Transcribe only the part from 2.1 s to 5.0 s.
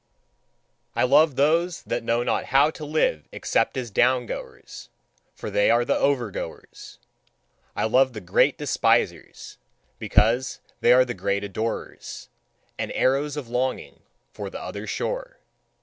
not how to live except as down goers,